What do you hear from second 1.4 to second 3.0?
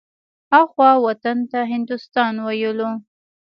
ته هندوستان ويلو.